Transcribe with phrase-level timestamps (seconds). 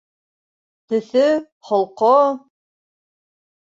[0.93, 1.27] Төҫө,
[1.71, 2.13] холҡо...